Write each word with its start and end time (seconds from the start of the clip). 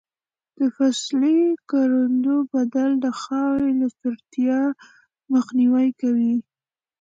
د 0.57 0.59
فصلي 0.75 1.39
کروندو 1.69 2.35
بدلون 2.51 2.97
د 3.05 3.07
خاورې 3.21 3.69
له 3.79 3.87
ستړیا 3.95 4.59
مخنیوی 5.33 5.89
کوي. 6.01 6.35